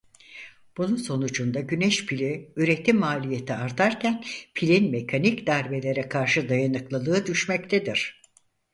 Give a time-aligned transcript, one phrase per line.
[0.77, 8.21] Bunun sonucunda güneş pili üretim maliyeti artarken pilin mekanik darbelere karşı dayanıklılığı düşmektedir.